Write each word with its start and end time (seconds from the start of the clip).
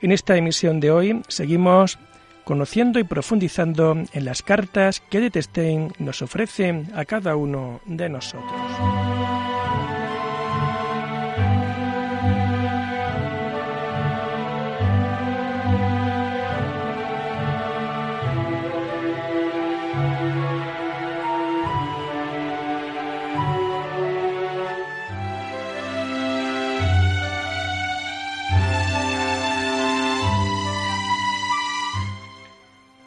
En 0.00 0.12
esta 0.12 0.36
emisión 0.36 0.80
de 0.80 0.90
hoy 0.90 1.22
seguimos 1.28 1.98
conociendo 2.44 2.98
y 2.98 3.04
profundizando 3.04 3.96
en 4.12 4.24
las 4.24 4.42
cartas 4.42 5.00
que 5.00 5.18
Edith 5.18 5.36
Stein 5.36 5.92
nos 5.98 6.22
ofrece 6.22 6.84
a 6.94 7.04
cada 7.04 7.34
uno 7.34 7.80
de 7.86 8.08
nosotros. 8.08 8.52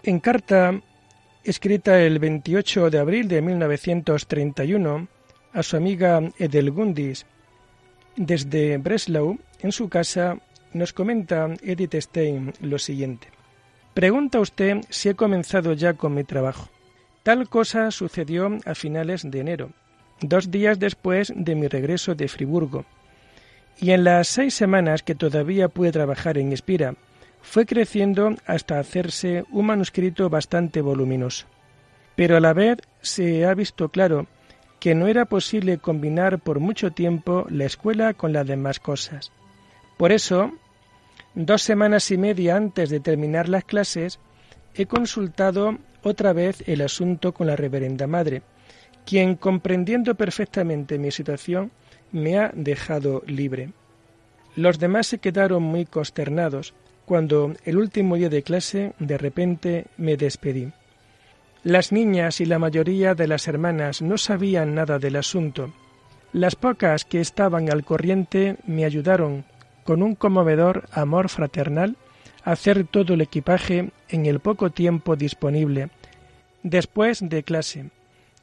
En 0.09 0.19
carta 0.19 0.81
escrita 1.43 2.01
el 2.01 2.17
28 2.17 2.89
de 2.89 2.97
abril 2.97 3.27
de 3.27 3.43
1931 3.43 5.07
a 5.53 5.61
su 5.61 5.77
amiga 5.77 6.19
Edelgundis 6.39 7.27
desde 8.15 8.79
Breslau, 8.79 9.37
en 9.59 9.71
su 9.71 9.87
casa, 9.87 10.39
nos 10.73 10.93
comenta 10.93 11.47
Edith 11.61 11.93
Stein 11.93 12.53
lo 12.59 12.79
siguiente. 12.79 13.27
Pregunta 13.93 14.39
usted 14.39 14.79
si 14.89 15.09
he 15.09 15.13
comenzado 15.13 15.73
ya 15.73 15.93
con 15.93 16.15
mi 16.15 16.23
trabajo. 16.23 16.69
Tal 17.21 17.47
cosa 17.47 17.91
sucedió 17.91 18.57
a 18.65 18.73
finales 18.73 19.29
de 19.29 19.39
enero, 19.39 19.69
dos 20.21 20.49
días 20.49 20.79
después 20.79 21.31
de 21.35 21.53
mi 21.53 21.67
regreso 21.67 22.15
de 22.15 22.27
Friburgo, 22.27 22.83
y 23.79 23.91
en 23.91 24.05
las 24.05 24.27
seis 24.27 24.55
semanas 24.55 25.03
que 25.03 25.13
todavía 25.13 25.67
pude 25.67 25.91
trabajar 25.91 26.39
en 26.39 26.51
Espira, 26.51 26.95
fue 27.41 27.65
creciendo 27.65 28.35
hasta 28.45 28.79
hacerse 28.79 29.45
un 29.51 29.67
manuscrito 29.67 30.29
bastante 30.29 30.81
voluminoso. 30.81 31.45
Pero 32.15 32.37
a 32.37 32.39
la 32.39 32.53
vez 32.53 32.79
se 33.01 33.45
ha 33.45 33.53
visto 33.53 33.89
claro 33.89 34.27
que 34.79 34.95
no 34.95 35.07
era 35.07 35.25
posible 35.25 35.77
combinar 35.77 36.39
por 36.39 36.59
mucho 36.59 36.91
tiempo 36.91 37.45
la 37.49 37.65
escuela 37.65 38.13
con 38.13 38.33
las 38.33 38.47
demás 38.47 38.79
cosas. 38.79 39.31
Por 39.97 40.11
eso, 40.11 40.53
dos 41.35 41.61
semanas 41.61 42.11
y 42.11 42.17
media 42.17 42.55
antes 42.55 42.89
de 42.89 42.99
terminar 42.99 43.49
las 43.49 43.65
clases, 43.65 44.19
he 44.75 44.85
consultado 44.85 45.77
otra 46.03 46.33
vez 46.33 46.63
el 46.67 46.81
asunto 46.81 47.33
con 47.33 47.47
la 47.47 47.55
reverenda 47.55 48.07
madre, 48.07 48.41
quien, 49.05 49.35
comprendiendo 49.35 50.15
perfectamente 50.15 50.97
mi 50.97 51.11
situación, 51.11 51.71
me 52.11 52.37
ha 52.37 52.51
dejado 52.53 53.23
libre. 53.25 53.71
Los 54.55 54.79
demás 54.79 55.07
se 55.07 55.19
quedaron 55.19 55.63
muy 55.63 55.85
consternados, 55.85 56.73
cuando 57.09 57.55
el 57.65 57.79
último 57.79 58.17
día 58.17 58.29
de 58.29 58.43
clase 58.43 58.93
de 58.99 59.17
repente 59.17 59.87
me 59.97 60.15
despedí. 60.15 60.71
Las 61.63 61.91
niñas 61.91 62.39
y 62.39 62.45
la 62.45 62.59
mayoría 62.59 63.15
de 63.15 63.27
las 63.27 63.47
hermanas 63.47 64.03
no 64.03 64.19
sabían 64.19 64.75
nada 64.75 64.99
del 64.99 65.15
asunto. 65.15 65.73
Las 66.33 66.55
pocas 66.55 67.05
que 67.05 67.19
estaban 67.19 67.71
al 67.71 67.83
corriente 67.83 68.57
me 68.67 68.85
ayudaron, 68.85 69.43
con 69.85 70.03
un 70.03 70.13
conmovedor 70.13 70.87
amor 70.91 71.29
fraternal, 71.29 71.97
a 72.43 72.51
hacer 72.51 72.85
todo 72.85 73.15
el 73.15 73.21
equipaje 73.21 73.89
en 74.07 74.27
el 74.27 74.39
poco 74.39 74.69
tiempo 74.69 75.15
disponible, 75.15 75.89
después 76.61 77.27
de 77.27 77.41
clase, 77.41 77.89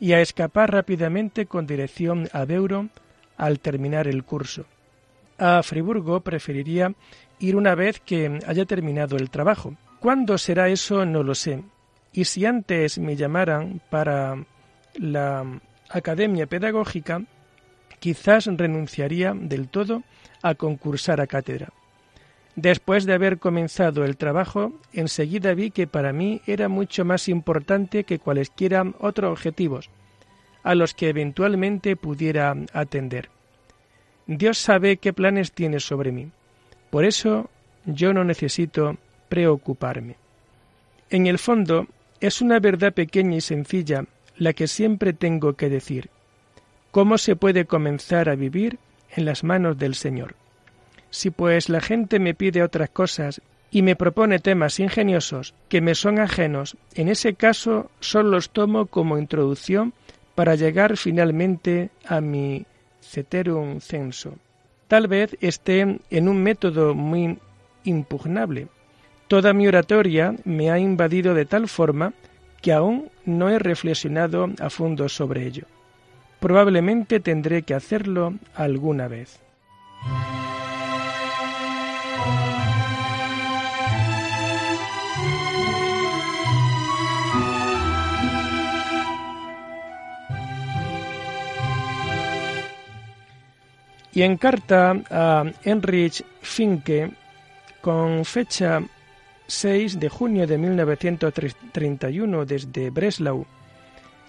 y 0.00 0.12
a 0.15 0.21
escapar 0.21 0.72
rápidamente 0.72 1.47
con 1.47 1.69
dirección 1.69 2.28
a 2.32 2.44
Beuro 2.44 2.88
al 3.37 3.60
terminar 3.60 4.09
el 4.09 4.25
curso. 4.25 4.66
A 5.38 5.62
Friburgo 5.62 6.21
preferiría 6.21 6.94
ir 7.39 7.57
una 7.57 7.75
vez 7.75 8.01
que 8.01 8.41
haya 8.47 8.65
terminado 8.65 9.17
el 9.17 9.31
trabajo. 9.31 9.75
¿Cuándo 10.01 10.39
será 10.39 10.69
eso? 10.69 11.05
No 11.05 11.23
lo 11.23 11.35
sé. 11.35 11.63
Y 12.13 12.25
si 12.25 12.47
antes 12.47 12.99
me 12.99 13.17
llamaran 13.17 13.81
para 13.91 14.45
la 14.95 15.61
academia 15.91 16.47
pedagógica, 16.47 17.23
quizás 17.99 18.47
renunciaría 18.47 19.35
del 19.35 19.69
todo 19.69 20.03
a 20.43 20.55
concursar 20.55 21.21
a 21.21 21.27
cátedra. 21.27 21.73
Después 22.55 23.05
de 23.05 23.13
haber 23.13 23.39
comenzado 23.39 24.05
el 24.05 24.17
trabajo, 24.17 24.73
enseguida 24.95 25.53
vi 25.53 25.71
que 25.71 25.87
para 25.87 26.15
mí 26.15 26.41
era 26.47 26.69
mucho 26.69 27.05
más 27.05 27.29
importante 27.29 28.05
que 28.05 28.19
cualesquiera 28.19 28.83
otros 28.99 29.31
objetivos, 29.31 29.91
a 30.63 30.75
los 30.75 30.95
que 30.95 31.11
eventualmente 31.11 31.97
pudiera 31.97 32.57
atender. 32.73 33.29
Dios 34.27 34.57
sabe 34.57 34.97
qué 34.97 35.13
planes 35.13 35.53
tiene 35.53 35.81
sobre 35.81 36.13
mí. 36.13 36.31
Por 36.97 37.05
eso 37.05 37.51
yo 37.84 38.15
no 38.15 38.25
necesito 38.25 38.97
preocuparme. 39.29 40.17
En 41.11 41.27
el 41.27 41.39
fondo, 41.39 41.89
es 42.23 42.41
una 42.41 42.59
verdad 42.59 42.95
pequeña 42.95 43.37
y 43.37 43.43
sencilla 43.43 44.07
la 44.39 44.55
que 44.55 44.67
siempre 44.67 45.12
tengo 45.12 45.53
que 45.56 45.69
decir. 45.69 46.09
¿Cómo 46.93 47.19
se 47.19 47.37
puede 47.37 47.67
comenzar 47.67 48.31
a 48.31 48.35
vivir 48.35 48.79
en 49.15 49.27
las 49.27 49.45
manos 49.45 49.77
del 49.77 49.95
Señor? 49.95 50.37
Si 51.11 51.29
pues 51.29 51.69
la 51.69 51.83
gente 51.83 52.19
me 52.19 52.33
pide 52.33 52.62
otras 52.62 52.89
cosas 52.89 53.43
y 53.71 53.83
me 53.83 53.95
propone 53.95 54.39
temas 54.39 54.81
ingeniosos 54.81 55.53
que 55.69 55.83
me 55.83 55.95
son 55.95 56.19
ajenos, 56.19 56.79
en 56.95 57.09
ese 57.09 57.35
caso 57.35 57.91
solo 58.01 58.31
los 58.31 58.49
tomo 58.49 58.87
como 58.87 59.19
introducción 59.19 59.93
para 60.35 60.55
llegar 60.55 60.97
finalmente 60.97 61.91
a 62.06 62.23
mi 62.23 62.65
ceterum 63.03 63.81
censo 63.81 64.39
tal 64.89 65.09
vez 65.09 65.37
esté 65.41 65.81
en 66.11 66.29
un 66.29 66.43
método 66.43 66.95
muy 66.95 67.39
impugnable. 67.85 68.69
Toda 69.29 69.53
mi 69.53 69.67
oratoria 69.67 70.35
me 70.45 70.71
ha 70.71 70.79
invadido 70.79 71.35
de 71.35 71.47
tal 71.47 71.69
forma 71.69 72.13
que 72.63 72.73
aún 72.73 73.11
no 73.25 73.49
he 73.49 73.59
reflexionado 73.59 74.49
a 74.61 74.71
fondo 74.71 75.09
sobre 75.09 75.47
ello. 75.47 75.65
Probablemente 76.41 77.21
tendré 77.21 77.63
que 77.63 77.75
hacerlo 77.75 78.35
alguna 78.55 79.09
vez. 79.09 79.41
Y 94.17 94.23
en 94.23 94.39
carta 94.39 94.97
a 95.11 95.45
Heinrich 95.63 96.25
Finke, 96.41 97.11
con 97.83 98.25
fecha 98.25 98.83
6 99.47 100.01
de 100.01 100.09
junio 100.09 100.47
de 100.47 100.57
1931 100.57 102.47
desde 102.47 102.89
Breslau, 102.89 103.45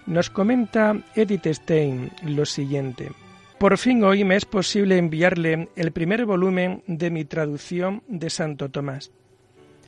nos 0.04 0.28
comenta 0.28 0.94
Edith 1.14 1.46
Stein 1.46 2.10
lo 2.22 2.44
siguiente. 2.44 3.12
Por 3.56 3.78
fin 3.78 4.04
hoy 4.04 4.24
me 4.24 4.36
es 4.36 4.44
posible 4.44 4.98
enviarle 4.98 5.70
el 5.74 5.90
primer 5.92 6.26
volumen 6.26 6.82
de 6.86 7.08
mi 7.08 7.24
traducción 7.24 8.02
de 8.08 8.28
Santo 8.28 8.68
Tomás. 8.68 9.10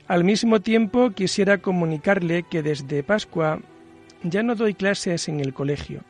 Al 0.09 0.25
mismo 0.25 0.61
tiempo 0.61 1.11
quisiera 1.11 1.59
comunicarle 1.59 2.45
que 2.45 2.63
desde 2.63 3.03
Pascua 3.03 3.61
ya 4.23 4.43
no 4.43 4.55
doy 4.55 4.73
clases 4.73 5.29
en 5.29 5.41
el 5.41 5.53
colegio. 5.53 6.01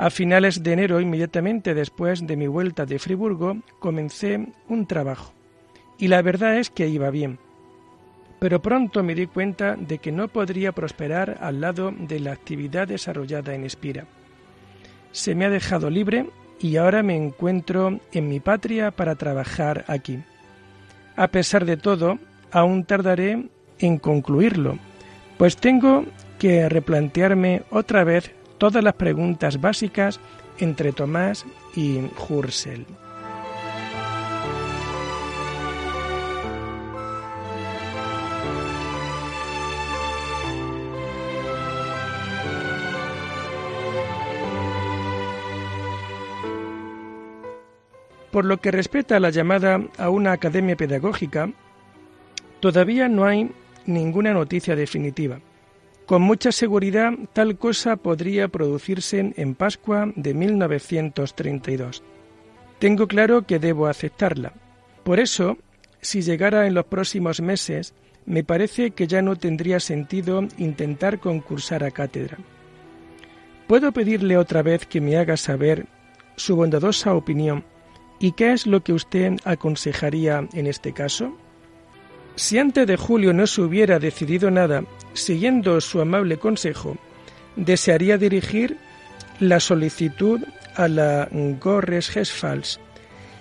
A 0.00 0.08
finales 0.08 0.62
de 0.62 0.72
enero, 0.72 0.98
inmediatamente 0.98 1.74
después 1.74 2.26
de 2.26 2.34
mi 2.34 2.46
vuelta 2.46 2.86
de 2.86 2.98
Friburgo, 2.98 3.58
comencé 3.80 4.46
un 4.66 4.86
trabajo. 4.86 5.34
Y 5.98 6.08
la 6.08 6.22
verdad 6.22 6.56
es 6.56 6.70
que 6.70 6.88
iba 6.88 7.10
bien. 7.10 7.38
Pero 8.38 8.62
pronto 8.62 9.02
me 9.02 9.14
di 9.14 9.26
cuenta 9.26 9.76
de 9.76 9.98
que 9.98 10.10
no 10.10 10.28
podría 10.28 10.72
prosperar 10.72 11.36
al 11.42 11.60
lado 11.60 11.92
de 11.94 12.18
la 12.18 12.32
actividad 12.32 12.88
desarrollada 12.88 13.54
en 13.54 13.64
Espira. 13.64 14.06
Se 15.12 15.34
me 15.34 15.44
ha 15.44 15.50
dejado 15.50 15.90
libre 15.90 16.30
y 16.58 16.78
ahora 16.78 17.02
me 17.02 17.14
encuentro 17.14 18.00
en 18.10 18.26
mi 18.26 18.40
patria 18.40 18.92
para 18.92 19.16
trabajar 19.16 19.84
aquí. 19.86 20.20
A 21.14 21.28
pesar 21.28 21.66
de 21.66 21.76
todo, 21.76 22.18
aún 22.50 22.84
tardaré 22.84 23.50
en 23.78 23.98
concluirlo, 23.98 24.78
pues 25.36 25.58
tengo 25.58 26.06
que 26.38 26.70
replantearme 26.70 27.64
otra 27.68 28.02
vez 28.02 28.34
todas 28.60 28.84
las 28.84 28.92
preguntas 28.92 29.58
básicas 29.58 30.20
entre 30.58 30.92
Tomás 30.92 31.46
y 31.74 31.98
Husserl. 32.28 32.84
Por 48.30 48.44
lo 48.44 48.58
que 48.58 48.70
respecta 48.70 49.16
a 49.16 49.20
la 49.20 49.30
llamada 49.30 49.80
a 49.96 50.10
una 50.10 50.32
academia 50.32 50.76
pedagógica, 50.76 51.50
todavía 52.60 53.08
no 53.08 53.24
hay 53.24 53.50
ninguna 53.86 54.34
noticia 54.34 54.76
definitiva. 54.76 55.40
Con 56.10 56.22
mucha 56.22 56.50
seguridad 56.50 57.12
tal 57.32 57.56
cosa 57.56 57.94
podría 57.94 58.48
producirse 58.48 59.32
en 59.36 59.54
Pascua 59.54 60.12
de 60.16 60.34
1932. 60.34 62.02
Tengo 62.80 63.06
claro 63.06 63.46
que 63.46 63.60
debo 63.60 63.86
aceptarla. 63.86 64.52
Por 65.04 65.20
eso, 65.20 65.56
si 66.00 66.22
llegara 66.22 66.66
en 66.66 66.74
los 66.74 66.86
próximos 66.86 67.40
meses, 67.40 67.94
me 68.26 68.42
parece 68.42 68.90
que 68.90 69.06
ya 69.06 69.22
no 69.22 69.36
tendría 69.36 69.78
sentido 69.78 70.48
intentar 70.58 71.20
concursar 71.20 71.84
a 71.84 71.92
cátedra. 71.92 72.38
¿Puedo 73.68 73.92
pedirle 73.92 74.36
otra 74.36 74.62
vez 74.62 74.86
que 74.86 75.00
me 75.00 75.16
haga 75.16 75.36
saber 75.36 75.86
su 76.34 76.56
bondadosa 76.56 77.14
opinión 77.14 77.62
y 78.18 78.32
qué 78.32 78.50
es 78.50 78.66
lo 78.66 78.82
que 78.82 78.94
usted 78.94 79.36
aconsejaría 79.44 80.48
en 80.54 80.66
este 80.66 80.92
caso? 80.92 81.36
Si 82.36 82.58
antes 82.58 82.86
de 82.86 82.96
julio 82.96 83.32
no 83.32 83.46
se 83.46 83.60
hubiera 83.60 83.98
decidido 83.98 84.50
nada, 84.50 84.84
siguiendo 85.12 85.80
su 85.80 86.00
amable 86.00 86.38
consejo, 86.38 86.96
desearía 87.56 88.18
dirigir 88.18 88.76
la 89.40 89.60
solicitud 89.60 90.40
a 90.76 90.88
la 90.88 91.28
Gorres 91.60 92.16
Hesfals. 92.16 92.80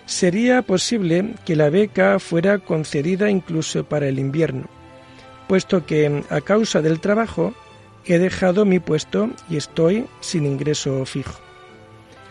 Sería 0.06 0.62
posible 0.64 1.36
que 1.46 1.56
la 1.56 1.70
beca 1.70 2.20
fuera 2.20 2.58
concedida 2.58 3.30
incluso 3.30 3.84
para 3.84 4.08
el 4.08 4.18
invierno, 4.18 4.66
puesto 5.48 5.86
que 5.86 6.24
a 6.30 6.42
causa 6.42 6.82
del 6.82 7.00
trabajo 7.00 7.54
he 8.06 8.18
dejado 8.18 8.66
mi 8.66 8.80
puesto 8.80 9.30
y 9.50 9.58
estoy 9.58 10.08
sin 10.20 10.46
ingreso 10.46 11.06
fijo. 11.06 11.40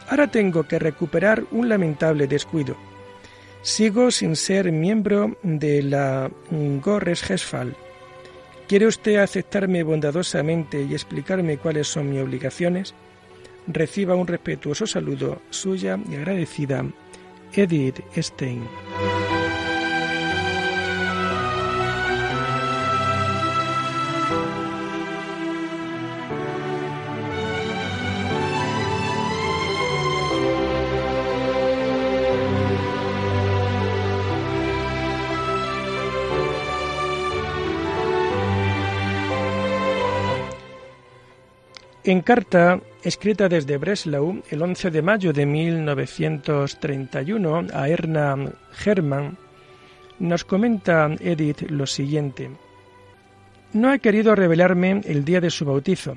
Ahora 0.08 0.26
tengo 0.26 0.64
que 0.64 0.78
recuperar 0.78 1.44
un 1.50 1.68
lamentable 1.68 2.26
descuido. 2.26 2.76
Sigo 3.62 4.10
sin 4.10 4.36
ser 4.36 4.72
miembro 4.72 5.36
de 5.42 5.82
la 5.82 6.30
Gorres 6.50 7.28
Hesfal. 7.28 7.76
¿Quiere 8.68 8.86
usted 8.86 9.16
aceptarme 9.16 9.82
bondadosamente 9.82 10.82
y 10.82 10.92
explicarme 10.92 11.58
cuáles 11.58 11.88
son 11.88 12.10
mis 12.10 12.22
obligaciones? 12.22 12.94
Reciba 13.66 14.14
un 14.14 14.26
respetuoso 14.26 14.86
saludo 14.86 15.42
suya 15.50 15.98
y 16.10 16.14
agradecida, 16.14 16.84
Edith 17.52 18.00
Stein. 18.16 18.62
En 42.08 42.22
carta 42.22 42.80
escrita 43.02 43.50
desde 43.50 43.76
Breslau 43.76 44.42
el 44.48 44.62
11 44.62 44.90
de 44.90 45.02
mayo 45.02 45.34
de 45.34 45.44
1931 45.44 47.66
a 47.70 47.88
Erna 47.90 48.50
Hermann, 48.82 49.36
nos 50.18 50.42
comenta 50.42 51.14
Edith 51.20 51.70
lo 51.70 51.86
siguiente. 51.86 52.50
No 53.74 53.90
ha 53.90 53.98
querido 53.98 54.34
revelarme 54.34 55.02
el 55.04 55.26
día 55.26 55.42
de 55.42 55.50
su 55.50 55.66
bautizo. 55.66 56.16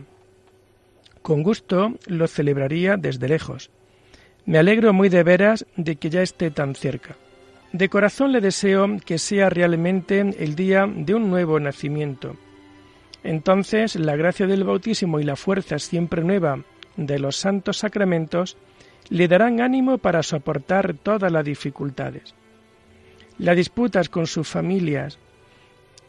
Con 1.22 1.44
gusto 1.44 1.98
lo 2.08 2.26
celebraría 2.30 2.96
desde 2.96 3.28
lejos. 3.28 3.70
Me 4.46 4.60
alegro 4.60 4.94
muy 4.94 5.10
de 5.10 5.24
veras 5.24 5.66
de 5.76 5.98
que 5.98 6.10
ya 6.10 6.22
esté 6.22 6.52
tan 6.52 6.74
cerca. 6.74 7.18
De 7.74 7.90
corazón 7.90 8.32
le 8.32 8.40
deseo 8.40 8.88
que 9.06 9.18
sea 9.18 9.50
realmente 9.50 10.22
el 10.22 10.56
día 10.56 10.88
de 10.88 11.16
un 11.16 11.30
nuevo 11.30 11.60
nacimiento 11.60 12.38
entonces 13.23 13.95
la 13.95 14.15
gracia 14.15 14.47
del 14.47 14.63
bautismo 14.63 15.19
y 15.19 15.23
la 15.23 15.35
fuerza 15.35 15.79
siempre 15.79 16.23
nueva 16.23 16.63
de 16.95 17.19
los 17.19 17.38
santos 17.38 17.77
sacramentos 17.77 18.57
le 19.09 19.27
darán 19.27 19.62
ánimo 19.62 19.97
para 19.97 20.23
soportar 20.23 20.94
todas 20.94 21.31
las 21.31 21.45
dificultades. 21.45 22.33
Las 23.38 23.56
disputas 23.56 24.09
con 24.09 24.27
sus 24.27 24.47
familias 24.47 25.18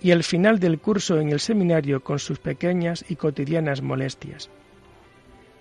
y 0.01 0.11
el 0.11 0.25
final 0.25 0.59
del 0.59 0.79
curso 0.79 1.21
en 1.21 1.31
el 1.31 1.41
seminario 1.41 2.03
con 2.03 2.19
sus 2.19 2.39
pequeñas 2.39 3.05
y 3.09 3.17
cotidianas 3.17 3.83
molestias. 3.83 4.51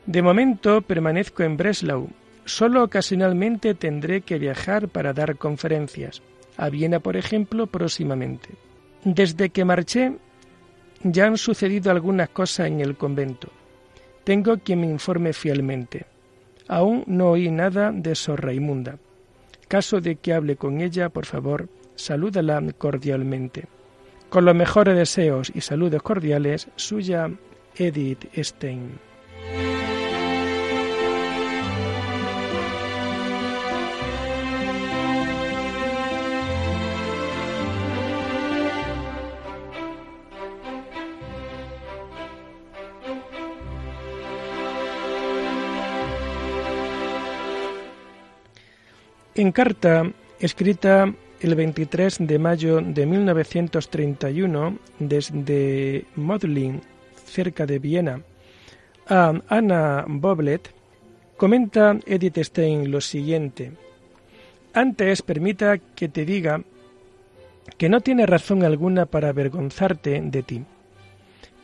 De 0.06 0.22
momento 0.22 0.82
permanezco 0.82 1.44
en 1.44 1.58
Breslau. 1.58 2.10
Solo 2.46 2.84
ocasionalmente 2.84 3.76
tendré 3.76 4.22
que 4.22 4.40
viajar 4.40 4.88
para 4.88 5.14
dar 5.14 5.38
conferencias. 5.38 6.24
A 6.58 6.70
Viena, 6.70 7.00
por 7.00 7.16
ejemplo, 7.16 7.68
próximamente. 7.68 8.50
Desde 9.04 9.52
que 9.52 9.64
marché 9.64 10.18
ya 11.04 11.28
han 11.28 11.38
sucedido 11.38 11.92
algunas 11.92 12.30
cosas 12.30 12.68
en 12.68 12.80
el 12.80 12.96
convento. 12.96 13.50
Tengo 14.24 14.58
quien 14.60 14.82
me 14.82 14.88
informe 14.88 15.34
fielmente. 15.34 16.06
Aún 16.68 17.04
no 17.08 17.32
oí 17.32 17.50
nada 17.50 17.92
de 17.92 18.16
Sor 18.16 18.44
Raimunda. 18.46 18.98
Caso 19.68 20.02
de 20.02 20.18
que 20.18 20.34
hable 20.34 20.58
con 20.58 20.82
ella, 20.82 21.10
por 21.10 21.26
favor, 21.26 21.70
salúdala 21.96 22.62
cordialmente. 22.78 23.68
Con 24.30 24.46
los 24.46 24.56
mejores 24.56 24.96
deseos 24.96 25.52
y 25.54 25.62
saludos 25.62 26.02
cordiales, 26.04 26.70
suya 26.76 27.30
Edith 27.76 28.26
Stein. 28.38 29.11
En 49.34 49.54
carta 49.54 50.12
escrita 50.42 51.14
el 51.40 51.56
23 51.56 52.18
de 52.28 52.38
mayo 52.38 52.82
de 52.82 53.06
1931 53.06 54.78
desde 55.00 56.06
Modlin, 56.18 56.82
cerca 57.26 57.66
de 57.66 57.80
Viena, 57.80 58.22
a 59.08 59.34
Anna 59.48 60.04
Boblet, 60.06 60.74
comenta 61.38 61.98
Edith 62.06 62.40
Stein 62.40 62.92
lo 62.92 63.00
siguiente. 63.00 63.72
Antes 64.74 65.22
permita 65.22 65.78
que 65.78 66.10
te 66.10 66.26
diga 66.26 66.62
que 67.78 67.88
no 67.88 68.02
tiene 68.02 68.26
razón 68.26 68.64
alguna 68.64 69.06
para 69.06 69.30
avergonzarte 69.30 70.20
de 70.22 70.44
ti. 70.44 70.66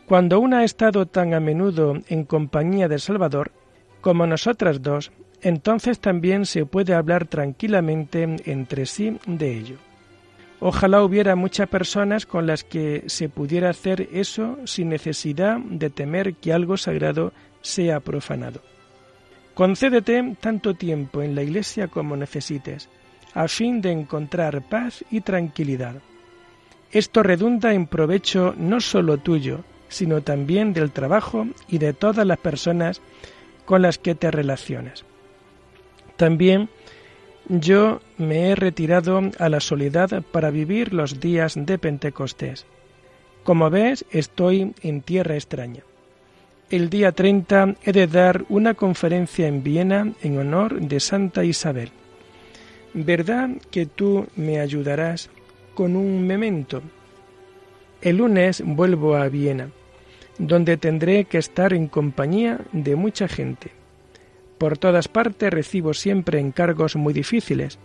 Cuando 0.06 0.40
una 0.40 0.60
ha 0.60 0.64
estado 0.64 1.06
tan 1.06 1.34
a 1.34 1.42
menudo 1.42 1.98
en 2.08 2.24
compañía 2.24 2.88
del 2.88 3.02
Salvador 3.02 3.52
como 4.00 4.26
nosotras 4.26 4.82
dos, 4.82 5.12
entonces 5.42 6.00
también 6.00 6.46
se 6.46 6.66
puede 6.66 6.94
hablar 6.94 7.28
tranquilamente 7.28 8.38
entre 8.46 8.86
sí 8.86 9.18
de 9.26 9.58
ello. 9.58 9.78
Ojalá 10.60 11.04
hubiera 11.04 11.36
muchas 11.36 11.70
personas 11.70 12.26
con 12.26 12.48
las 12.48 12.64
que 12.64 13.04
se 13.08 13.30
pudiera 13.30 13.70
hacer 13.70 14.10
eso 14.12 14.58
sin 14.66 14.90
necesidad 14.90 15.60
de 15.60 15.92
temer 15.92 16.36
que 16.36 16.52
algo 16.52 16.78
sagrado 16.78 17.32
sea 17.62 18.00
profanado. 18.00 18.62
Concédete 19.54 20.36
tanto 20.40 20.74
tiempo 20.74 21.22
en 21.22 21.36
la 21.36 21.44
Iglesia 21.44 21.88
como 21.88 22.16
necesites, 22.16 22.90
a 23.34 23.48
fin 23.48 23.82
de 23.82 23.92
encontrar 23.92 24.68
paz 24.68 25.06
y 25.12 25.22
tranquilidad. 25.22 25.96
Esto 26.92 27.22
redunda 27.22 27.74
en 27.74 27.86
provecho 27.86 28.56
no 28.58 28.80
solo 28.82 29.18
tuyo, 29.18 29.64
sino 29.90 30.22
también 30.22 30.74
del 30.74 30.92
trabajo 30.92 31.48
y 31.68 31.78
de 31.78 31.94
todas 31.94 32.26
las 32.26 32.40
personas 32.40 33.02
con 33.66 33.82
las 33.82 33.98
que 33.98 34.16
te 34.16 34.32
relacionas. 34.32 35.06
También 36.18 36.70
yo 37.48 38.02
me 38.18 38.50
he 38.50 38.56
retirado 38.56 39.22
a 39.40 39.50
la 39.50 39.60
soledad 39.62 40.22
para 40.32 40.52
vivir 40.52 40.94
los 40.94 41.20
días 41.20 41.54
de 41.56 41.78
Pentecostés. 41.78 42.66
Como 43.44 43.70
ves, 43.70 44.04
estoy 44.12 44.74
en 44.82 45.02
tierra 45.02 45.36
extraña. 45.36 45.84
El 46.70 46.90
día 46.90 47.14
30 47.14 47.76
he 47.84 47.94
de 47.94 48.08
dar 48.08 48.44
una 48.50 48.74
conferencia 48.74 49.48
en 49.48 49.64
Viena 49.64 50.12
en 50.22 50.38
honor 50.38 50.82
de 50.82 51.00
Santa 51.00 51.46
Isabel. 51.46 51.92
¿Verdad 52.94 53.52
que 53.72 53.86
tú 53.86 54.28
me 54.36 54.60
ayudarás 54.60 55.30
con 55.76 55.96
un 55.96 56.28
memento? 56.28 56.82
El 58.02 58.18
lunes 58.18 58.62
vuelvo 58.66 59.16
a 59.16 59.30
Viena, 59.30 59.70
donde 60.38 60.76
tendré 60.76 61.24
que 61.24 61.38
estar 61.38 61.72
en 61.72 61.88
compañía 61.88 62.60
de 62.74 62.98
mucha 62.98 63.30
gente. 63.30 63.72
Por 64.58 64.78
todas 64.78 65.08
partes 65.08 65.52
recibo 65.52 65.94
siempre 65.94 66.40
encargos 66.40 66.96
muy 66.96 67.14
difíciles 67.14 67.78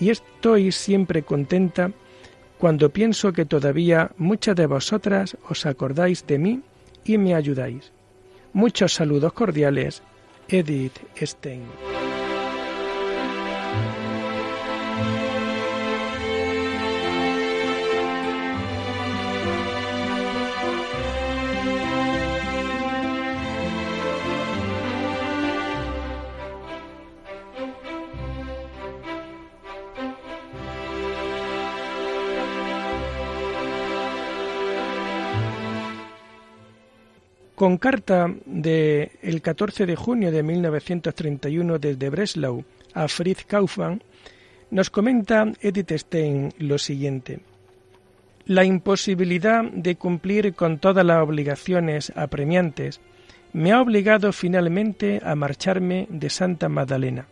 y 0.00 0.10
estoy 0.10 0.72
siempre 0.72 1.22
contenta 1.22 1.92
cuando 2.58 2.90
pienso 2.90 3.32
que 3.32 3.44
todavía 3.44 4.12
muchas 4.16 4.56
de 4.56 4.66
vosotras 4.66 5.36
os 5.48 5.66
acordáis 5.66 6.26
de 6.26 6.38
mí 6.38 6.62
y 7.04 7.18
me 7.18 7.34
ayudáis. 7.34 7.92
Muchos 8.52 8.94
saludos 8.94 9.32
cordiales, 9.34 10.02
Edith 10.48 10.98
Stein. 11.20 11.95
Con 37.66 37.78
carta 37.78 38.32
de 38.44 39.18
el 39.22 39.42
14 39.42 39.86
de 39.86 39.96
junio 39.96 40.30
de 40.30 40.44
1931 40.44 41.80
desde 41.80 42.10
Breslau 42.10 42.64
a 42.94 43.08
Fritz 43.08 43.44
Kaufmann, 43.44 44.04
nos 44.70 44.88
comenta 44.88 45.52
Edith 45.60 45.90
Stein 45.90 46.54
lo 46.58 46.78
siguiente. 46.78 47.40
La 48.44 48.64
imposibilidad 48.64 49.64
de 49.64 49.96
cumplir 49.96 50.54
con 50.54 50.78
todas 50.78 51.04
las 51.04 51.20
obligaciones 51.20 52.12
apremiantes 52.14 53.00
me 53.52 53.72
ha 53.72 53.80
obligado 53.80 54.32
finalmente 54.32 55.20
a 55.24 55.34
marcharme 55.34 56.06
de 56.08 56.30
Santa 56.30 56.68
Magdalena. 56.68 57.26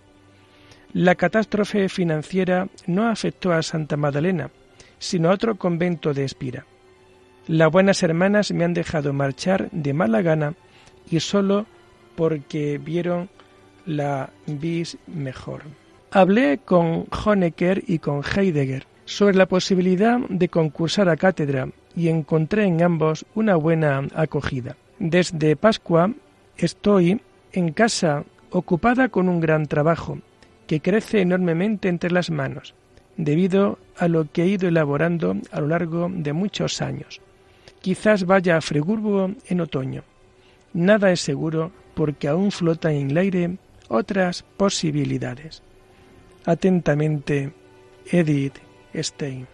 La 0.95 1.15
catástrofe 1.15 1.89
financiera 1.89 2.67
no 2.89 3.07
afectó 3.07 3.53
a 3.53 3.63
Santa 3.63 3.97
Magdalena, 3.97 4.51
sino 4.99 5.31
a 5.31 5.35
otro 5.35 5.55
convento 5.55 6.13
de 6.13 6.25
Espira. 6.25 6.67
Las 7.47 7.71
buenas 7.71 8.03
hermanas 8.03 8.53
me 8.53 8.65
han 8.65 8.73
dejado 8.73 9.13
marchar 9.13 9.69
de 9.71 9.93
mala 9.93 10.23
gana 10.23 10.55
y 11.11 11.21
solo 11.21 11.67
porque 12.17 12.79
vieron 12.79 13.29
la 13.85 14.31
vis 14.47 14.97
mejor. 15.07 15.63
Hablé 16.11 16.59
con 16.65 17.07
Honecker 17.11 17.85
y 17.87 17.99
con 17.99 18.23
Heidegger 18.23 18.87
sobre 19.05 19.37
la 19.37 19.45
posibilidad 19.45 20.21
de 20.21 20.49
concursar 20.49 21.11
a 21.11 21.19
cátedra 21.19 21.69
y 21.95 22.09
encontré 22.09 22.65
en 22.65 22.83
ambos 22.83 23.27
una 23.35 23.57
buena 23.57 24.09
acogida. 24.15 24.77
Desde 24.99 25.55
Pascua 25.55 26.11
estoy 26.57 27.21
en 27.53 27.73
casa 27.73 28.25
ocupada 28.51 29.11
con 29.11 29.29
un 29.29 29.41
gran 29.41 29.67
trabajo 29.67 30.19
que 30.67 30.81
crece 30.81 31.21
enormemente 31.21 31.91
entre 31.91 32.11
las 32.11 32.31
manos, 32.31 32.75
debido 33.19 33.79
a 33.99 34.09
lo 34.09 34.33
que 34.33 34.45
he 34.45 34.47
ido 34.47 34.67
elaborando 34.67 35.37
a 35.53 35.61
lo 35.61 35.69
largo 35.69 36.09
de 36.11 36.33
muchos 36.33 36.81
años. 36.81 37.21
Quizás 37.85 38.25
vaya 38.25 38.57
a 38.57 38.63
Friburgo 38.63 39.33
en 39.47 39.61
otoño. 39.61 40.05
Nada 40.73 41.13
es 41.13 41.21
seguro 41.21 41.71
porque 41.93 42.29
aún 42.29 42.51
flotan 42.51 42.93
en 42.93 43.11
el 43.11 43.19
aire 43.19 43.59
otras 43.89 44.43
posibilidades. 44.57 45.63
Atentamente, 46.47 47.53
Edith 48.11 48.55
Stein. 48.95 49.54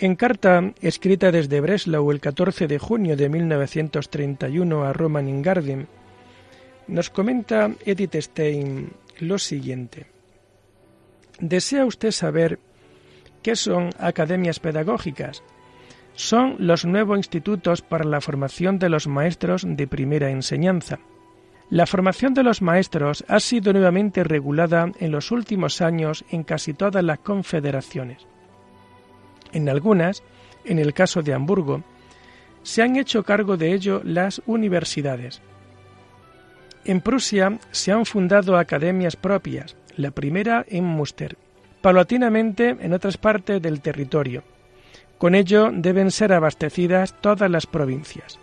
En 0.00 0.14
carta 0.14 0.74
escrita 0.80 1.32
desde 1.32 1.60
Breslau 1.60 2.12
el 2.12 2.20
14 2.20 2.68
de 2.68 2.78
junio 2.78 3.16
de 3.16 3.28
1931 3.28 4.84
a 4.84 4.92
Roman 4.92 5.28
Ingarden, 5.28 5.88
nos 6.86 7.10
comenta 7.10 7.72
Edith 7.84 8.14
Stein 8.14 8.92
lo 9.18 9.40
siguiente. 9.40 10.06
¿Desea 11.40 11.84
usted 11.84 12.12
saber 12.12 12.60
qué 13.42 13.56
son 13.56 13.90
academias 13.98 14.60
pedagógicas? 14.60 15.42
Son 16.14 16.54
los 16.60 16.84
nuevos 16.84 17.18
institutos 17.18 17.82
para 17.82 18.04
la 18.04 18.20
formación 18.20 18.78
de 18.78 18.90
los 18.90 19.08
maestros 19.08 19.64
de 19.66 19.88
primera 19.88 20.30
enseñanza. 20.30 21.00
La 21.70 21.86
formación 21.86 22.34
de 22.34 22.44
los 22.44 22.62
maestros 22.62 23.24
ha 23.26 23.40
sido 23.40 23.72
nuevamente 23.72 24.22
regulada 24.22 24.92
en 25.00 25.10
los 25.10 25.32
últimos 25.32 25.80
años 25.80 26.24
en 26.30 26.44
casi 26.44 26.72
todas 26.72 27.02
las 27.02 27.18
confederaciones. 27.18 28.28
En 29.52 29.68
algunas, 29.68 30.22
en 30.64 30.78
el 30.78 30.92
caso 30.94 31.22
de 31.22 31.34
Hamburgo, 31.34 31.82
se 32.62 32.82
han 32.82 32.96
hecho 32.96 33.22
cargo 33.22 33.56
de 33.56 33.72
ello 33.72 34.00
las 34.04 34.42
universidades. 34.46 35.40
En 36.84 37.00
Prusia 37.00 37.58
se 37.70 37.92
han 37.92 38.06
fundado 38.06 38.56
academias 38.56 39.16
propias, 39.16 39.76
la 39.96 40.10
primera 40.10 40.64
en 40.68 40.84
Münster, 40.84 41.36
paulatinamente 41.80 42.76
en 42.80 42.92
otras 42.92 43.16
partes 43.16 43.60
del 43.60 43.80
territorio. 43.80 44.42
Con 45.18 45.34
ello 45.34 45.70
deben 45.72 46.10
ser 46.10 46.32
abastecidas 46.32 47.14
todas 47.20 47.50
las 47.50 47.66
provincias. 47.66 48.38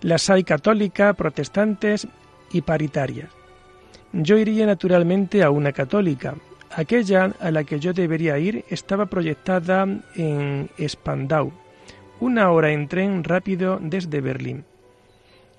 Las 0.00 0.28
hay 0.30 0.44
católica, 0.44 1.12
protestantes 1.14 2.06
y 2.52 2.62
paritarias. 2.62 3.30
Yo 4.12 4.36
iría 4.36 4.66
naturalmente 4.66 5.42
a 5.42 5.50
una 5.50 5.72
católica, 5.72 6.34
Aquella 6.74 7.32
a 7.40 7.50
la 7.50 7.64
que 7.64 7.80
yo 7.80 7.92
debería 7.92 8.38
ir 8.38 8.64
estaba 8.68 9.06
proyectada 9.06 9.86
en 10.14 10.68
Spandau, 10.86 11.52
una 12.20 12.50
hora 12.50 12.72
en 12.72 12.88
tren 12.88 13.24
rápido 13.24 13.78
desde 13.80 14.20
Berlín. 14.20 14.64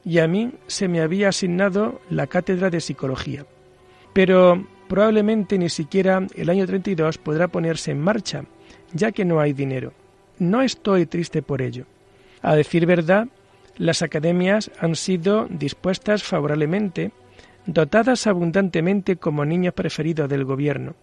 Y 0.06 0.20
a 0.20 0.28
mí 0.28 0.52
se 0.68 0.88
me 0.88 1.02
había 1.02 1.30
asignado 1.30 2.02
la 2.10 2.28
cátedra 2.28 2.70
de 2.70 2.80
psicología. 2.80 3.46
Pero 4.14 4.66
probablemente 4.88 5.58
ni 5.58 5.70
siquiera 5.70 6.26
el 6.36 6.50
año 6.50 6.66
32 6.66 7.18
podrá 7.18 7.48
ponerse 7.48 7.92
en 7.92 8.00
marcha, 8.00 8.44
ya 8.94 9.12
que 9.12 9.26
no 9.26 9.40
hay 9.40 9.54
dinero. 9.54 9.94
No 10.40 10.62
estoy 10.62 11.06
triste 11.06 11.42
por 11.42 11.62
ello. 11.62 11.86
A 12.42 12.56
decir 12.56 12.86
verdad, 12.86 13.28
las 13.78 14.02
academias 14.02 14.72
han 14.80 14.96
sido 14.96 15.48
dispuestas 15.50 16.24
favorablemente 16.24 17.12
dotadas 17.66 18.28
abundantemente 18.28 19.18
como 19.18 19.46
niños 19.46 19.74
preferidos 19.74 20.30
del 20.30 20.46
gobierno. 20.46 20.96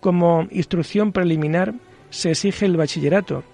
Como 0.00 0.46
instrucción 0.50 1.12
preliminar 1.12 1.74
se 2.10 2.30
exige 2.30 2.66
el 2.66 2.76
bachillerato 2.76 3.44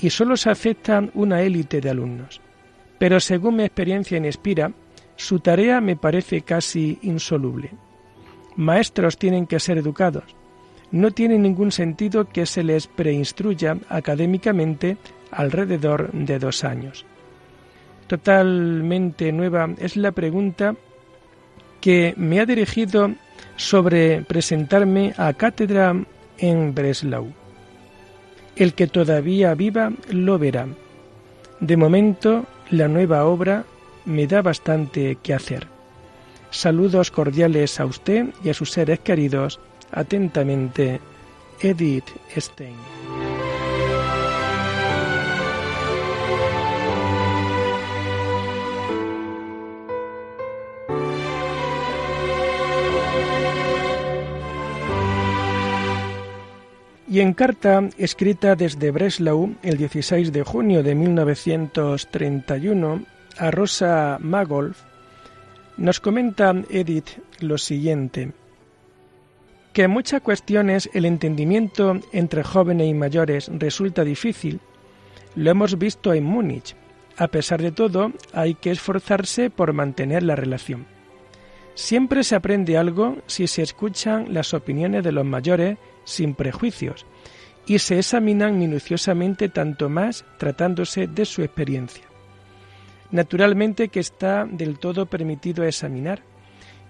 y 0.00 0.10
solo 0.10 0.36
se 0.36 0.50
acepta 0.50 1.08
una 1.14 1.42
élite 1.42 1.80
de 1.80 1.90
alumnos. 1.90 2.40
Pero 2.98 3.20
según 3.20 3.56
mi 3.56 3.64
experiencia 3.64 4.16
en 4.16 4.24
Espira, 4.24 4.72
su 5.16 5.40
tarea 5.40 5.80
me 5.80 5.96
parece 5.96 6.42
casi 6.42 6.98
insoluble. 7.02 7.70
Maestros 8.56 9.18
tienen 9.18 9.46
que 9.46 9.60
ser 9.60 9.78
educados. 9.78 10.24
No 10.90 11.10
tiene 11.12 11.38
ningún 11.38 11.70
sentido 11.70 12.28
que 12.28 12.46
se 12.46 12.64
les 12.64 12.86
preinstruya 12.88 13.76
académicamente 13.88 14.96
alrededor 15.30 16.10
de 16.12 16.38
dos 16.38 16.64
años. 16.64 17.06
Totalmente 18.06 19.30
nueva 19.30 19.68
es 19.78 19.96
la 19.96 20.10
pregunta 20.12 20.74
que 21.80 22.14
me 22.16 22.40
ha 22.40 22.46
dirigido 22.46 23.12
sobre 23.56 24.22
presentarme 24.22 25.14
a 25.16 25.32
cátedra 25.32 25.94
en 26.38 26.74
Breslau. 26.74 27.32
El 28.56 28.74
que 28.74 28.86
todavía 28.86 29.54
viva 29.54 29.92
lo 30.10 30.38
verá. 30.38 30.66
De 31.60 31.76
momento, 31.76 32.46
la 32.70 32.88
nueva 32.88 33.24
obra 33.24 33.64
me 34.04 34.26
da 34.26 34.42
bastante 34.42 35.16
que 35.22 35.34
hacer. 35.34 35.66
Saludos 36.50 37.10
cordiales 37.10 37.78
a 37.78 37.86
usted 37.86 38.26
y 38.42 38.50
a 38.50 38.54
sus 38.54 38.72
seres 38.72 39.00
queridos. 39.00 39.60
Atentamente, 39.92 41.00
Edith 41.60 42.08
Stein. 42.36 43.29
Y 57.10 57.20
en 57.20 57.34
carta 57.34 57.90
escrita 57.98 58.54
desde 58.54 58.92
Breslau 58.92 59.56
el 59.64 59.76
16 59.76 60.32
de 60.32 60.44
junio 60.44 60.84
de 60.84 60.94
1931 60.94 63.04
a 63.36 63.50
Rosa 63.50 64.18
Magolf, 64.20 64.84
nos 65.76 65.98
comenta 65.98 66.54
Edith 66.70 67.08
lo 67.40 67.58
siguiente, 67.58 68.30
que 69.72 69.82
en 69.82 69.90
muchas 69.90 70.22
cuestiones 70.22 70.88
el 70.94 71.04
entendimiento 71.04 71.98
entre 72.12 72.44
jóvenes 72.44 72.86
y 72.86 72.94
mayores 72.94 73.50
resulta 73.52 74.04
difícil, 74.04 74.60
lo 75.34 75.50
hemos 75.50 75.78
visto 75.78 76.14
en 76.14 76.22
Múnich. 76.22 76.76
A 77.16 77.26
pesar 77.26 77.60
de 77.60 77.72
todo, 77.72 78.12
hay 78.32 78.54
que 78.54 78.70
esforzarse 78.70 79.50
por 79.50 79.72
mantener 79.72 80.22
la 80.22 80.36
relación. 80.36 80.86
Siempre 81.74 82.22
se 82.22 82.36
aprende 82.36 82.78
algo 82.78 83.16
si 83.26 83.48
se 83.48 83.62
escuchan 83.62 84.32
las 84.32 84.54
opiniones 84.54 85.02
de 85.02 85.10
los 85.10 85.24
mayores 85.24 85.76
sin 86.10 86.34
prejuicios 86.34 87.06
y 87.66 87.78
se 87.78 87.98
examinan 87.98 88.58
minuciosamente 88.58 89.48
tanto 89.48 89.88
más 89.88 90.24
tratándose 90.38 91.06
de 91.06 91.24
su 91.24 91.42
experiencia. 91.42 92.04
Naturalmente 93.10 93.88
que 93.88 94.00
está 94.00 94.44
del 94.44 94.78
todo 94.78 95.06
permitido 95.06 95.64
examinar 95.64 96.22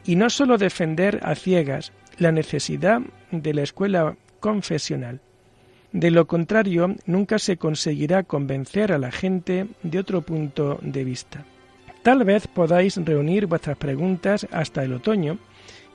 y 0.04 0.16
no 0.16 0.30
sólo 0.30 0.58
defender 0.58 1.20
a 1.22 1.34
ciegas 1.34 1.92
la 2.18 2.32
necesidad 2.32 3.00
de 3.30 3.54
la 3.54 3.62
escuela 3.62 4.16
confesional. 4.38 5.20
De 5.92 6.10
lo 6.10 6.26
contrario, 6.26 6.94
nunca 7.06 7.38
se 7.38 7.56
conseguirá 7.56 8.22
convencer 8.22 8.92
a 8.92 8.98
la 8.98 9.10
gente 9.10 9.66
de 9.82 9.98
otro 9.98 10.22
punto 10.22 10.78
de 10.82 11.04
vista. 11.04 11.44
Tal 12.02 12.24
vez 12.24 12.46
podáis 12.46 12.96
reunir 12.96 13.46
vuestras 13.46 13.76
preguntas 13.76 14.46
hasta 14.52 14.84
el 14.84 14.94
otoño 14.94 15.38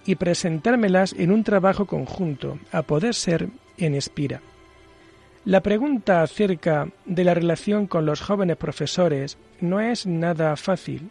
y 0.05 0.15
presentármelas 0.15 1.13
en 1.13 1.31
un 1.31 1.43
trabajo 1.43 1.85
conjunto, 1.85 2.59
a 2.71 2.83
poder 2.83 3.13
ser 3.13 3.49
en 3.77 3.95
Espira. 3.95 4.41
La 5.45 5.61
pregunta 5.61 6.21
acerca 6.21 6.89
de 7.05 7.23
la 7.23 7.33
relación 7.33 7.85
con 7.87 8.05
los 8.05 8.21
jóvenes 8.21 8.57
profesores 8.57 9.37
no 9.61 9.79
es 9.79 10.05
nada 10.07 10.55
fácil. 10.55 11.09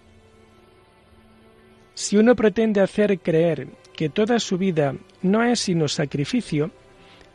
Si 1.94 2.16
uno 2.16 2.34
pretende 2.34 2.80
hacer 2.80 3.20
creer 3.20 3.68
que 3.94 4.08
toda 4.08 4.40
su 4.40 4.58
vida 4.58 4.96
no 5.22 5.44
es 5.44 5.60
sino 5.60 5.86
sacrificio, 5.86 6.72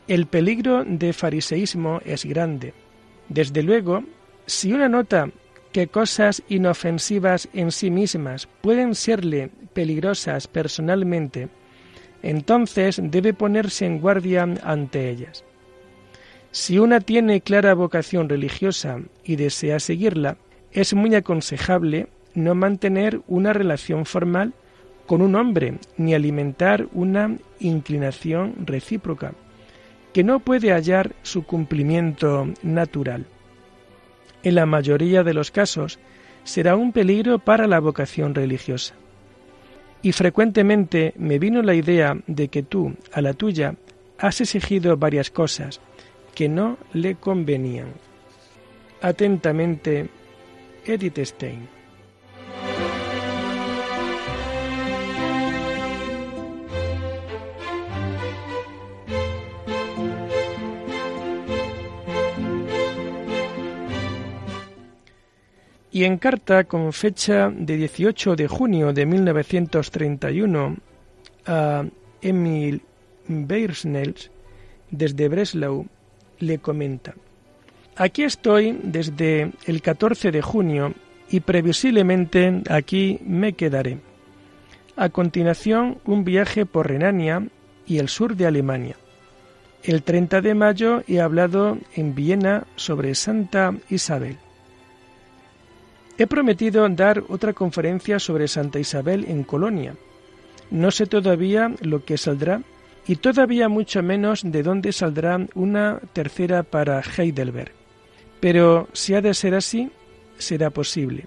el 0.08 0.26
peligro 0.26 0.84
de 0.84 1.12
fariseísmo 1.12 2.00
es 2.04 2.24
grande. 2.26 2.74
Desde 3.28 3.62
luego, 3.62 4.04
si 4.44 4.72
una 4.72 4.88
nota 4.88 5.30
que 5.72 5.88
cosas 5.88 6.42
inofensivas 6.48 7.48
en 7.52 7.70
sí 7.70 7.90
mismas 7.90 8.48
pueden 8.60 8.94
serle 8.94 9.50
peligrosas 9.72 10.48
personalmente, 10.48 11.48
entonces 12.22 13.00
debe 13.02 13.32
ponerse 13.32 13.86
en 13.86 14.00
guardia 14.00 14.42
ante 14.62 15.08
ellas. 15.08 15.44
Si 16.50 16.78
una 16.78 17.00
tiene 17.00 17.40
clara 17.40 17.74
vocación 17.74 18.28
religiosa 18.28 19.00
y 19.24 19.36
desea 19.36 19.78
seguirla, 19.78 20.36
es 20.72 20.94
muy 20.94 21.14
aconsejable 21.14 22.08
no 22.34 22.54
mantener 22.54 23.20
una 23.28 23.52
relación 23.52 24.04
formal 24.04 24.52
con 25.06 25.22
un 25.22 25.34
hombre 25.34 25.78
ni 25.96 26.14
alimentar 26.14 26.86
una 26.92 27.36
inclinación 27.58 28.54
recíproca, 28.64 29.32
que 30.12 30.24
no 30.24 30.40
puede 30.40 30.72
hallar 30.72 31.12
su 31.22 31.44
cumplimiento 31.44 32.48
natural. 32.62 33.26
En 34.42 34.54
la 34.54 34.66
mayoría 34.66 35.22
de 35.22 35.34
los 35.34 35.50
casos 35.50 35.98
será 36.44 36.76
un 36.76 36.92
peligro 36.92 37.38
para 37.38 37.66
la 37.66 37.80
vocación 37.80 38.34
religiosa. 38.34 38.94
Y 40.02 40.12
frecuentemente 40.12 41.12
me 41.16 41.38
vino 41.38 41.62
la 41.62 41.74
idea 41.74 42.16
de 42.26 42.48
que 42.48 42.62
tú, 42.62 42.94
a 43.12 43.20
la 43.20 43.34
tuya, 43.34 43.74
has 44.18 44.40
exigido 44.40 44.96
varias 44.96 45.30
cosas 45.30 45.80
que 46.34 46.48
no 46.48 46.78
le 46.92 47.16
convenían. 47.16 47.88
Atentamente, 49.02 50.08
Edith 50.86 51.18
Stein. 51.18 51.79
Y 65.92 66.04
en 66.04 66.18
carta 66.18 66.64
con 66.64 66.92
fecha 66.92 67.50
de 67.50 67.76
18 67.76 68.36
de 68.36 68.46
junio 68.46 68.92
de 68.92 69.06
1931 69.06 70.76
a 71.46 71.84
Emil 72.22 72.82
Beirsnels 73.26 74.30
desde 74.90 75.28
Breslau 75.28 75.86
le 76.38 76.58
comenta 76.58 77.14
Aquí 77.96 78.22
estoy 78.22 78.78
desde 78.82 79.52
el 79.66 79.82
14 79.82 80.30
de 80.30 80.40
junio 80.40 80.94
y 81.28 81.40
previsiblemente 81.40 82.62
aquí 82.70 83.18
me 83.24 83.52
quedaré. 83.52 83.98
A 84.96 85.10
continuación, 85.10 85.98
un 86.06 86.24
viaje 86.24 86.66
por 86.66 86.88
Renania 86.88 87.46
y 87.86 87.98
el 87.98 88.08
sur 88.08 88.36
de 88.36 88.46
Alemania. 88.46 88.96
El 89.82 90.02
30 90.02 90.40
de 90.40 90.54
mayo 90.54 91.02
he 91.08 91.20
hablado 91.20 91.78
en 91.94 92.14
Viena 92.14 92.66
sobre 92.76 93.14
Santa 93.14 93.74
Isabel. 93.90 94.38
He 96.20 96.26
prometido 96.26 96.86
dar 96.90 97.24
otra 97.30 97.54
conferencia 97.54 98.18
sobre 98.18 98.46
Santa 98.46 98.78
Isabel 98.78 99.24
en 99.26 99.42
Colonia. 99.42 99.96
No 100.70 100.90
sé 100.90 101.06
todavía 101.06 101.74
lo 101.80 102.04
que 102.04 102.18
saldrá 102.18 102.60
y 103.06 103.16
todavía 103.16 103.70
mucho 103.70 104.02
menos 104.02 104.42
de 104.44 104.62
dónde 104.62 104.92
saldrá 104.92 105.40
una 105.54 105.98
tercera 106.12 106.62
para 106.62 107.00
Heidelberg. 107.00 107.72
Pero 108.38 108.86
si 108.92 109.14
ha 109.14 109.22
de 109.22 109.32
ser 109.32 109.54
así, 109.54 109.90
será 110.36 110.68
posible. 110.68 111.24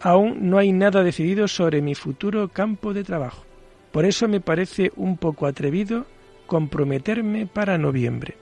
Aún 0.00 0.48
no 0.48 0.56
hay 0.56 0.72
nada 0.72 1.02
decidido 1.02 1.46
sobre 1.46 1.82
mi 1.82 1.94
futuro 1.94 2.48
campo 2.48 2.94
de 2.94 3.04
trabajo. 3.04 3.44
Por 3.92 4.06
eso 4.06 4.26
me 4.26 4.40
parece 4.40 4.90
un 4.96 5.18
poco 5.18 5.44
atrevido 5.46 6.06
comprometerme 6.46 7.46
para 7.46 7.76
noviembre. 7.76 8.36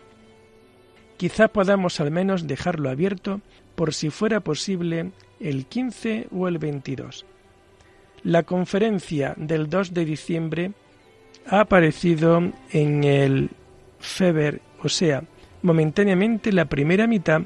Quizá 1.17 1.49
podamos 1.49 1.99
al 1.99 2.13
menos 2.13 2.47
dejarlo 2.47 2.89
abierto 2.89 3.41
por 3.75 3.95
si 3.95 4.11
fuera 4.11 4.39
posible 4.39 5.11
el 5.41 5.67
15 5.67 6.29
o 6.31 6.49
el 6.49 6.59
22. 6.59 7.25
La 8.23 8.43
conferencia 8.43 9.35
del 9.37 9.69
2 9.69 9.95
de 9.95 10.05
diciembre 10.05 10.73
ha 11.47 11.61
aparecido 11.61 12.53
en 12.71 13.05
el 13.05 13.51
Feber, 13.99 14.61
o 14.83 14.89
sea, 14.89 15.23
momentáneamente 15.63 16.53
la 16.53 16.65
primera 16.67 17.07
mitad 17.07 17.43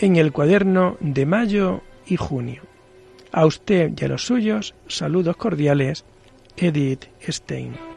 en 0.00 0.16
el 0.16 0.32
cuaderno 0.32 0.96
de 1.00 1.26
mayo 1.26 1.82
y 2.06 2.16
junio. 2.16 2.62
A 3.30 3.46
usted 3.46 3.92
y 3.96 4.04
a 4.04 4.08
los 4.08 4.26
suyos, 4.26 4.74
saludos 4.88 5.36
cordiales, 5.36 6.04
Edith 6.56 7.06
Stein. 7.26 7.91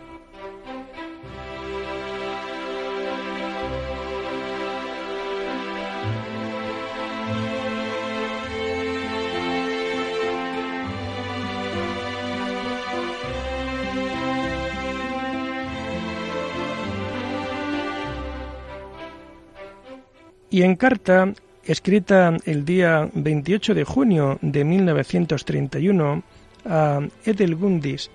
Y 20.56 20.64
en 20.64 20.78
carta, 20.78 21.34
escrita 21.66 22.38
el 22.46 22.64
día 22.64 23.10
28 23.14 23.74
de 23.74 23.84
junio 23.84 24.40
de 24.42 24.64
1931 24.64 26.24
a 26.64 27.02
Edelgundis 27.26 28.10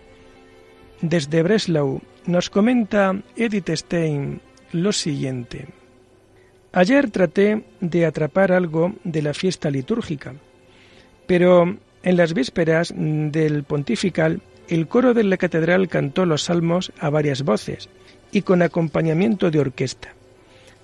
desde 1.03 1.42
Breslau, 1.42 2.00
nos 2.24 2.48
comenta 2.48 3.14
Edith 3.37 3.68
Stein 3.68 4.40
lo 4.72 4.90
siguiente. 4.92 5.66
Ayer 6.72 7.11
traté 7.11 7.62
de 7.83 8.07
atrapar 8.07 8.53
algo 8.53 8.94
de 9.05 9.20
la 9.20 9.35
fiesta 9.35 9.70
litúrgica, 9.70 10.33
pero 11.26 11.76
en 12.03 12.16
las 12.16 12.33
vísperas 12.33 12.94
del 12.96 13.64
pontifical 13.64 14.40
el 14.66 14.88
coro 14.88 15.12
de 15.12 15.24
la 15.24 15.37
catedral 15.37 15.88
cantó 15.88 16.24
los 16.24 16.44
salmos 16.44 16.90
a 17.00 17.11
varias 17.11 17.42
voces 17.42 17.90
y 18.33 18.40
con 18.40 18.62
acompañamiento 18.62 19.50
de 19.50 19.61
orquesta. 19.61 20.14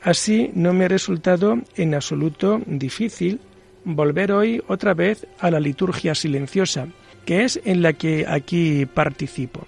Así 0.03 0.51
no 0.55 0.73
me 0.73 0.85
ha 0.85 0.89
resultado 0.89 1.59
en 1.77 1.95
absoluto 1.95 2.61
difícil 2.67 3.41
volver 3.85 4.33
hoy 4.33 4.63
otra 4.69 4.95
vez 4.95 5.27
a 5.39 5.51
la 5.51 5.61
liturgia 5.61 6.15
silenciosa, 6.15 6.89
que 7.25 7.45
es 7.45 7.61
en 7.65 7.83
la 7.83 7.93
que 7.93 8.27
aquí 8.29 8.87
participo. 8.87 9.67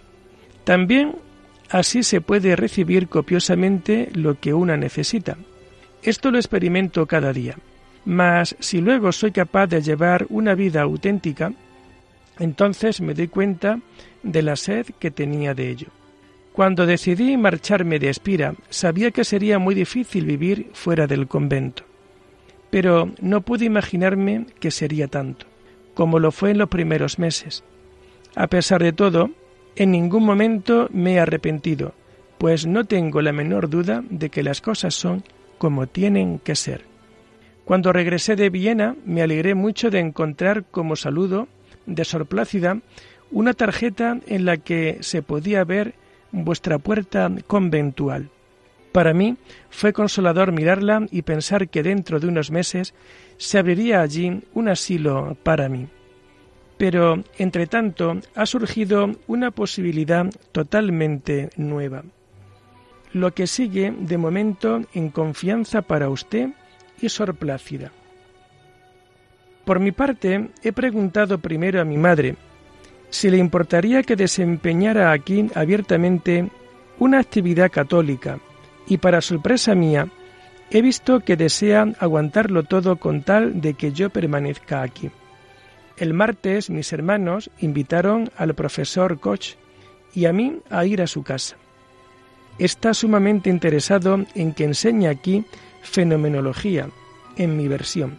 También 0.64 1.16
así 1.70 2.02
se 2.02 2.20
puede 2.20 2.56
recibir 2.56 3.08
copiosamente 3.08 4.10
lo 4.12 4.38
que 4.38 4.54
una 4.54 4.76
necesita. 4.76 5.36
Esto 6.02 6.30
lo 6.30 6.38
experimento 6.38 7.06
cada 7.06 7.32
día. 7.32 7.56
Mas 8.04 8.56
si 8.60 8.80
luego 8.80 9.12
soy 9.12 9.32
capaz 9.32 9.66
de 9.66 9.82
llevar 9.82 10.26
una 10.30 10.54
vida 10.54 10.82
auténtica, 10.82 11.52
entonces 12.38 13.00
me 13.00 13.14
doy 13.14 13.28
cuenta 13.28 13.80
de 14.22 14.42
la 14.42 14.56
sed 14.56 14.86
que 14.98 15.10
tenía 15.10 15.54
de 15.54 15.70
ello. 15.70 15.88
Cuando 16.58 16.86
decidí 16.86 17.36
marcharme 17.36 18.00
de 18.00 18.08
Espira, 18.08 18.56
sabía 18.68 19.12
que 19.12 19.22
sería 19.22 19.60
muy 19.60 19.76
difícil 19.76 20.26
vivir 20.26 20.70
fuera 20.72 21.06
del 21.06 21.28
convento. 21.28 21.84
Pero 22.68 23.12
no 23.20 23.42
pude 23.42 23.64
imaginarme 23.64 24.44
que 24.58 24.72
sería 24.72 25.06
tanto, 25.06 25.46
como 25.94 26.18
lo 26.18 26.32
fue 26.32 26.50
en 26.50 26.58
los 26.58 26.68
primeros 26.68 27.20
meses. 27.20 27.62
A 28.34 28.48
pesar 28.48 28.82
de 28.82 28.92
todo, 28.92 29.30
en 29.76 29.92
ningún 29.92 30.24
momento 30.24 30.88
me 30.92 31.12
he 31.12 31.20
arrepentido, 31.20 31.94
pues 32.38 32.66
no 32.66 32.86
tengo 32.86 33.22
la 33.22 33.30
menor 33.30 33.70
duda 33.70 34.02
de 34.10 34.28
que 34.28 34.42
las 34.42 34.60
cosas 34.60 34.96
son 34.96 35.22
como 35.58 35.86
tienen 35.86 36.40
que 36.40 36.56
ser. 36.56 36.82
Cuando 37.64 37.92
regresé 37.92 38.34
de 38.34 38.50
Viena 38.50 38.96
me 39.04 39.22
alegré 39.22 39.54
mucho 39.54 39.90
de 39.90 40.00
encontrar 40.00 40.64
como 40.72 40.96
saludo 40.96 41.46
de 41.86 42.04
sorplácida 42.04 42.80
una 43.30 43.54
tarjeta 43.54 44.18
en 44.26 44.44
la 44.44 44.56
que 44.56 44.98
se 45.02 45.22
podía 45.22 45.62
ver 45.62 45.94
vuestra 46.32 46.78
puerta 46.78 47.30
conventual. 47.46 48.30
Para 48.92 49.12
mí 49.12 49.36
fue 49.70 49.92
consolador 49.92 50.52
mirarla 50.52 51.06
y 51.10 51.22
pensar 51.22 51.68
que 51.68 51.82
dentro 51.82 52.20
de 52.20 52.28
unos 52.28 52.50
meses 52.50 52.94
se 53.36 53.58
abriría 53.58 54.00
allí 54.00 54.42
un 54.54 54.68
asilo 54.68 55.36
para 55.42 55.68
mí. 55.68 55.88
Pero, 56.78 57.22
entre 57.38 57.66
tanto, 57.66 58.18
ha 58.34 58.46
surgido 58.46 59.10
una 59.26 59.50
posibilidad 59.50 60.26
totalmente 60.52 61.50
nueva. 61.56 62.04
Lo 63.12 63.34
que 63.34 63.46
sigue, 63.46 63.92
de 63.98 64.18
momento, 64.18 64.82
en 64.94 65.10
confianza 65.10 65.82
para 65.82 66.08
usted 66.08 66.50
y 67.00 67.08
sorplácida. 67.08 67.90
Por 69.64 69.80
mi 69.80 69.92
parte, 69.92 70.48
he 70.62 70.72
preguntado 70.72 71.38
primero 71.38 71.80
a 71.80 71.84
mi 71.84 71.98
madre, 71.98 72.36
si 73.10 73.30
le 73.30 73.38
importaría 73.38 74.02
que 74.02 74.16
desempeñara 74.16 75.12
aquí 75.12 75.48
abiertamente 75.54 76.48
una 76.98 77.20
actividad 77.20 77.70
católica 77.70 78.38
y 78.86 78.98
para 78.98 79.20
sorpresa 79.20 79.74
mía, 79.74 80.08
he 80.70 80.82
visto 80.82 81.20
que 81.20 81.36
desea 81.36 81.86
aguantarlo 81.98 82.64
todo 82.64 82.96
con 82.96 83.22
tal 83.22 83.60
de 83.60 83.74
que 83.74 83.92
yo 83.92 84.10
permanezca 84.10 84.82
aquí. 84.82 85.10
El 85.96 86.14
martes 86.14 86.70
mis 86.70 86.92
hermanos 86.92 87.50
invitaron 87.58 88.30
al 88.36 88.54
profesor 88.54 89.18
Koch 89.18 89.56
y 90.14 90.26
a 90.26 90.32
mí 90.32 90.58
a 90.70 90.84
ir 90.84 91.02
a 91.02 91.06
su 91.06 91.22
casa. 91.22 91.56
Está 92.58 92.92
sumamente 92.94 93.50
interesado 93.50 94.24
en 94.34 94.52
que 94.52 94.64
enseñe 94.64 95.06
aquí 95.08 95.44
fenomenología, 95.82 96.88
en 97.36 97.56
mi 97.56 97.68
versión, 97.68 98.18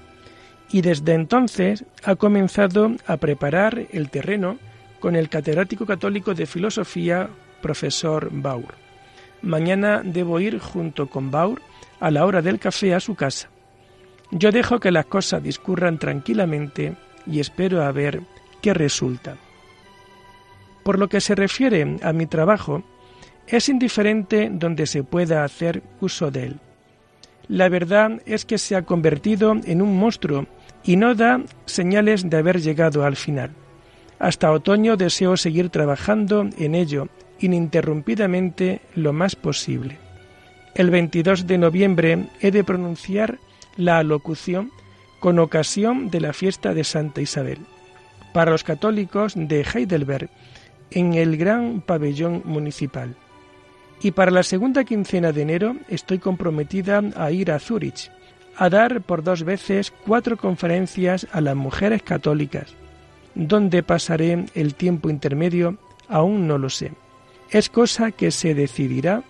y 0.72 0.82
desde 0.82 1.14
entonces 1.14 1.84
ha 2.04 2.16
comenzado 2.16 2.92
a 3.06 3.18
preparar 3.18 3.88
el 3.92 4.10
terreno 4.10 4.58
con 5.00 5.16
el 5.16 5.30
catedrático 5.30 5.86
católico 5.86 6.34
de 6.34 6.46
filosofía, 6.46 7.30
profesor 7.62 8.30
Baur. 8.32 8.76
Mañana 9.42 10.02
debo 10.04 10.40
ir 10.40 10.60
junto 10.60 11.08
con 11.08 11.32
Baur 11.32 11.62
a 12.00 12.12
la 12.12 12.26
hora 12.26 12.42
del 12.42 12.60
café 12.60 12.94
a 12.94 13.00
su 13.00 13.16
casa. 13.16 13.50
Yo 14.32 14.52
dejo 14.52 14.80
que 14.80 14.92
las 14.92 15.06
cosas 15.06 15.42
discurran 15.42 15.98
tranquilamente 15.98 16.96
y 17.26 17.40
espero 17.40 17.84
a 17.84 17.92
ver 17.92 18.22
qué 18.62 18.74
resulta. 18.74 19.38
Por 20.84 21.00
lo 21.00 21.08
que 21.08 21.22
se 21.22 21.36
refiere 21.36 21.98
a 22.04 22.14
mi 22.14 22.26
trabajo, 22.26 22.84
es 23.48 23.70
indiferente 23.70 24.50
donde 24.52 24.86
se 24.86 25.04
pueda 25.04 25.44
hacer 25.44 25.82
uso 26.02 26.32
de 26.32 26.44
él. 26.44 26.60
La 27.48 27.68
verdad 27.68 28.22
es 28.26 28.46
que 28.46 28.60
se 28.60 28.76
ha 28.76 28.84
convertido 28.84 29.56
en 29.64 29.82
un 29.82 29.98
monstruo 29.98 30.46
y 30.84 30.96
no 30.98 31.16
da 31.16 31.42
señales 31.66 32.30
de 32.30 32.38
haber 32.38 32.62
llegado 32.62 33.04
al 33.04 33.16
final. 33.16 33.52
Hasta 34.20 34.52
otoño 34.52 34.98
deseo 34.98 35.38
seguir 35.38 35.70
trabajando 35.70 36.48
en 36.58 36.76
ello 36.76 37.08
ininterrumpidamente 37.40 38.82
lo 38.94 39.14
más 39.14 39.36
posible. 39.36 39.98
El 40.76 40.90
22 40.90 41.48
de 41.48 41.58
noviembre 41.58 42.28
he 42.42 42.52
de 42.52 42.64
pronunciar 42.64 43.40
la 43.78 43.98
alocución 43.98 44.72
con 45.20 45.40
ocasión 45.40 46.10
de 46.10 46.22
la 46.22 46.34
fiesta 46.34 46.74
de 46.74 46.84
Santa 46.84 47.22
Isabel 47.22 47.60
para 48.34 48.52
los 48.52 48.64
católicos 48.64 49.34
de 49.36 49.64
Heidelberg 49.64 50.30
en 50.92 51.14
el 51.14 51.38
gran 51.38 51.82
pabellón 51.82 52.42
municipal. 52.46 53.16
Y 54.02 54.12
para 54.12 54.32
la 54.32 54.44
segunda 54.44 54.84
quincena 54.84 55.32
de 55.32 55.42
enero 55.42 55.76
estoy 55.88 56.20
comprometida 56.20 57.02
a 57.16 57.32
ir 57.32 57.52
a 57.52 57.60
Zúrich, 57.60 58.12
a 58.56 58.70
dar 58.70 59.02
por 59.02 59.24
dos 59.24 59.44
veces 59.44 59.92
cuatro 60.06 60.38
conferencias 60.38 61.28
a 61.32 61.42
las 61.42 61.56
mujeres 61.56 62.04
católicas. 62.04 62.76
¿Dónde 63.42 63.84
pasaré 63.84 64.48
el 64.54 64.76
tiempo 64.76 65.10
intermedio? 65.10 65.78
Aún 66.10 66.46
no 66.46 66.58
lo 66.58 66.70
sé. 66.70 66.92
Es 67.50 67.70
cosa 67.70 68.12
que 68.12 68.32
se 68.32 68.54
decidirá 68.54 69.24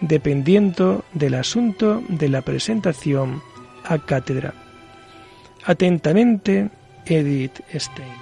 dependiendo 0.00 1.04
del 1.12 1.34
asunto 1.34 2.02
de 2.08 2.28
la 2.28 2.42
presentación 2.42 3.40
a 3.84 3.98
cátedra. 3.98 4.52
Atentamente, 5.64 6.70
Edith 7.06 7.60
Stein. 7.72 8.21